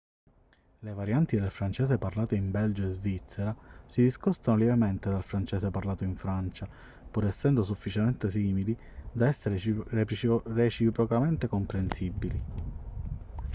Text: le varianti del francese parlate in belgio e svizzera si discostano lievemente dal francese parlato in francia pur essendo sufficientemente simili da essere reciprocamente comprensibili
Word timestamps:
le 0.79 0.93
varianti 0.95 1.37
del 1.39 1.51
francese 1.51 1.99
parlate 1.99 2.33
in 2.35 2.49
belgio 2.49 2.87
e 2.87 2.91
svizzera 2.91 3.55
si 3.85 4.01
discostano 4.01 4.57
lievemente 4.57 5.11
dal 5.11 5.21
francese 5.21 5.69
parlato 5.69 6.03
in 6.03 6.15
francia 6.15 6.67
pur 7.11 7.25
essendo 7.25 7.63
sufficientemente 7.63 8.31
simili 8.31 8.75
da 9.11 9.27
essere 9.27 9.59
reciprocamente 9.93 11.47
comprensibili 11.47 12.43